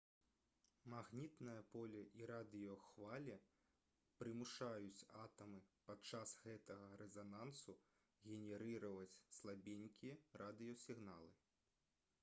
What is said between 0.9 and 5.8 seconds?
магнітнае поле і радыёхвалі прымушаюць атамы